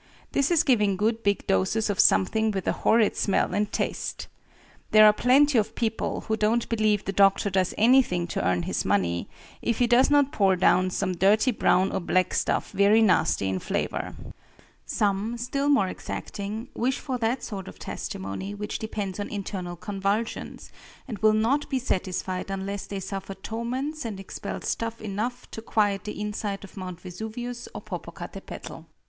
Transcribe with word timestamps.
This 0.31 0.49
is 0.49 0.63
giving 0.63 0.97
good 0.97 1.21
big 1.21 1.45
doses 1.45 1.87
of 1.87 1.99
something 1.99 2.49
with 2.49 2.67
a 2.67 2.71
horrid 2.71 3.15
smell 3.15 3.53
and 3.53 3.71
taste. 3.71 4.25
There 4.89 5.05
are 5.05 5.13
plenty 5.13 5.59
of 5.59 5.75
people 5.75 6.21
who 6.21 6.35
don't 6.35 6.67
believe 6.69 7.05
the 7.05 7.11
doctor 7.11 7.51
does 7.51 7.75
anything 7.77 8.25
to 8.29 8.43
earn 8.43 8.63
his 8.63 8.83
money, 8.83 9.29
if 9.61 9.77
he 9.77 9.85
does 9.85 10.09
not 10.09 10.31
pour 10.31 10.55
down 10.55 10.89
some 10.89 11.11
dirty 11.11 11.51
brown 11.51 11.91
or 11.91 11.99
black 11.99 12.33
stuff 12.33 12.71
very 12.71 12.99
nasty 13.03 13.47
in 13.47 13.59
flavor. 13.59 14.15
Some, 14.87 15.37
still 15.37 15.69
more 15.69 15.87
exacting, 15.87 16.69
wish 16.73 16.97
for 16.97 17.19
that 17.19 17.43
sort 17.43 17.67
of 17.67 17.77
testimony 17.77 18.55
which 18.55 18.79
depends 18.79 19.19
on 19.19 19.29
internal 19.29 19.75
convulsions, 19.75 20.71
and 21.07 21.19
will 21.19 21.31
not 21.33 21.69
be 21.69 21.77
satisfied 21.77 22.49
unless 22.49 22.87
they 22.87 22.99
suffer 22.99 23.35
torments 23.35 24.03
and 24.03 24.19
expel 24.19 24.61
stuff 24.61 24.99
enough 24.99 25.47
to 25.51 25.61
quiet 25.61 26.05
the 26.05 26.19
inside 26.19 26.63
of 26.63 26.75
Mount 26.75 26.99
Vesuvius 27.01 27.67
or 27.75 27.81
Popocatepetl. 27.83 28.85